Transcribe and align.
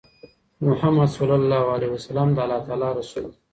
محمد 0.67 1.09
ص 1.15 1.17
د 1.29 1.31
الله 1.39 1.65
تعالی 2.67 2.89
رسول 2.97 3.25
دی. 3.29 3.37